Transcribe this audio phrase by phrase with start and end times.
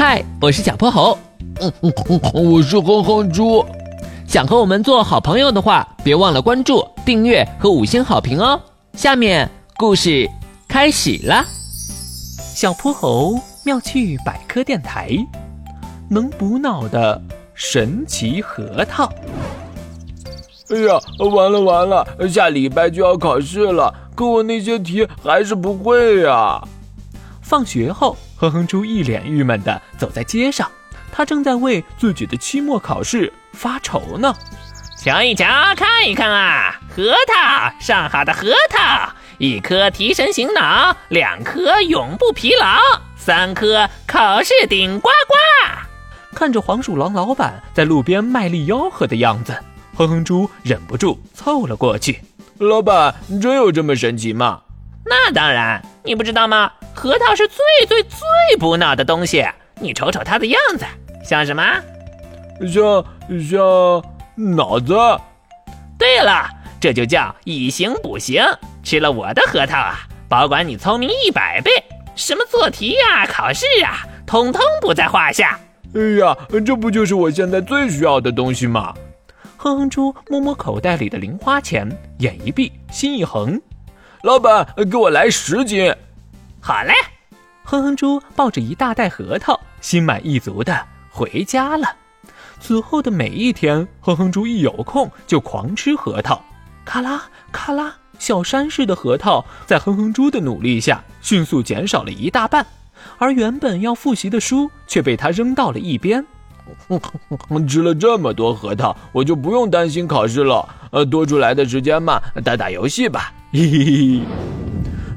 [0.00, 1.18] 嗨，我是小泼猴。
[1.60, 1.92] 嗯嗯
[2.32, 3.66] 嗯，我是哼哼猪。
[4.28, 8.60] 想和我们做好朋友的话，别忘了关注、订阅和五星好评哦。
[8.92, 10.30] 下面故事
[10.68, 11.44] 开始啦。
[12.54, 15.10] 小泼猴妙趣百科电台，
[16.08, 17.20] 能补脑的
[17.52, 19.12] 神奇核桃。
[20.70, 20.96] 哎呀，
[21.28, 26.62] 完了完了，下礼拜就要考试了，可我那些题还是不会呀。
[27.48, 30.70] 放学后，哼哼猪一脸郁闷地走在街上，
[31.10, 34.34] 他正在为自己的期末考试发愁呢。
[34.98, 42.76] 瞧一瞧，看一看啊，核桃，上好的核桃，一颗提神醒脑，两颗永不疲劳，
[43.16, 46.36] 三颗考试顶呱呱。
[46.36, 49.58] 看着黄鼠狼老板在路边卖力吆喝的样子，
[49.96, 52.20] 哼哼猪忍不住凑了过去。
[52.58, 54.60] 老板，真有这么神奇吗？
[55.08, 56.70] 那当然，你不知道吗？
[56.94, 58.18] 核桃是最最最
[58.58, 59.46] 补脑的东西，
[59.80, 60.84] 你瞅瞅它的样子，
[61.24, 61.62] 像什么？
[62.60, 63.04] 像
[63.48, 64.02] 像
[64.56, 64.94] 脑子。
[65.98, 66.48] 对了，
[66.80, 68.42] 这就叫以形补形。
[68.82, 71.70] 吃了我的核桃啊，保管你聪明一百倍，
[72.16, 75.58] 什么做题呀、考试啊，通通不在话下。
[75.94, 78.94] 哎呀，这不就是我现在最需要的东西吗？
[79.56, 83.60] 哼哼猪摸摸口袋里的零花钱，眼一闭，心一横，
[84.22, 85.94] 老板，给我来十斤。
[86.60, 86.92] 好嘞，
[87.62, 90.76] 哼哼猪抱着一大袋核桃，心满意足的
[91.08, 91.86] 回家了。
[92.58, 96.42] 此后的每一天，哼哼猪一有空就狂吃核桃，
[96.84, 102.66] 咔啦咔啦，小山似的核桃在哼哼猪的努力下，迅速减少了一大半，
[103.18, 106.26] 而原本要复习的书却被他扔到了一边。
[107.68, 110.68] 吃了这么多核桃，我就不用担心考试了。
[110.90, 113.32] 呃，多出来的时间嘛，打打游戏吧。
[113.52, 114.20] 嘿嘿嘿。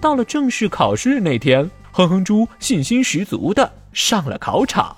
[0.00, 4.94] 到了正式考试那天，哼哼猪信心十足的上了考场。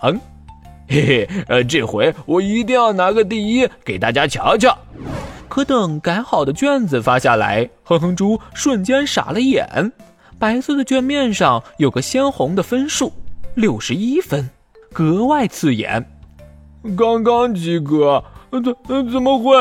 [0.89, 4.77] 嘿嘿，呃，这回我一定要拿个第一，给大家瞧瞧。
[5.49, 9.93] 可等改好的卷子发下来，哼哼猪瞬间傻了眼。
[10.38, 13.12] 白色的卷面上有个鲜红的分数，
[13.55, 14.50] 六十一分，
[14.93, 16.05] 格外刺眼。
[16.97, 18.25] 刚刚及格，
[18.88, 19.55] 怎怎么会？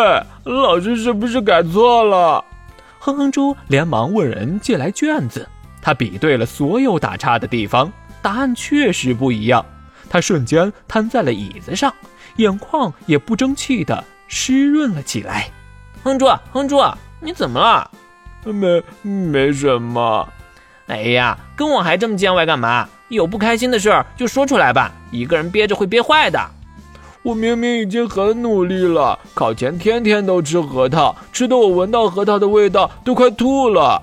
[0.45, 2.43] 老师是不是改错了？
[2.99, 5.47] 哼哼猪连忙问人借来卷子，
[5.81, 9.65] 他比对了所有打叉的地方，答案确实不一样。
[10.09, 11.93] 他瞬间瘫在了椅子上，
[12.35, 15.49] 眼眶也不争气的湿润了起来。
[16.03, 16.81] 哼猪，哼猪，
[17.21, 17.89] 你怎么了？
[18.43, 20.27] 没，没什么。
[20.87, 22.89] 哎呀，跟我还这么见外干嘛？
[23.09, 26.39] 有不开心的事儿就说出来吧，一个人憋着会憋坏的。
[27.21, 34.01] 我明明已经很努力了，考前天天都吃核桃，吃的我闻到核桃的味道都快吐了，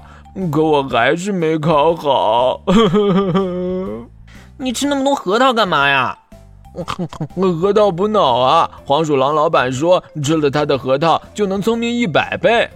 [0.52, 2.60] 可我还是没考好。
[4.58, 6.18] 你吃那么多核桃干嘛呀？
[7.60, 8.70] 核桃补脑啊！
[8.84, 12.68] 黄鼠狼老板说，吃了他的核桃就能聪明一百倍。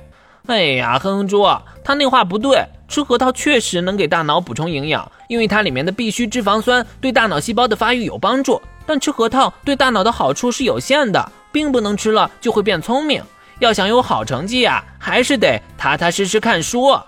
[0.46, 1.46] 哎呀，哼哼猪，
[1.84, 8.58] 他那话不对，吃核桃确实能给大脑补充营养，因为它里面的必需脂肪酸对大脑细胞的发育有帮助。
[8.90, 13.22] 但吃核桃对大脑的好处是有限的，并不能吃了就会变聪明。
[13.60, 16.98] 要想有好成绩呀，还是得踏踏实实看书。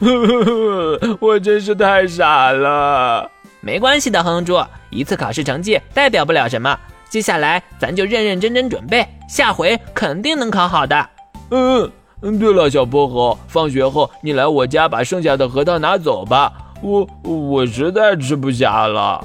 [1.18, 3.30] 我真是太傻了。
[3.62, 6.78] 没关系的，哼哼猪，一次考试成绩代表不了什么。
[7.08, 11.08] 接下来咱就认认真真准备，下回肯定能考好的。
[11.52, 16.52] 嗯嗯，对了，小泼猴，放学后你来我家把剩下的核桃拿走吧，
[16.82, 19.24] 我我实在吃不下了。